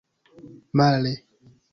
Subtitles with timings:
[0.77, 1.11] Male!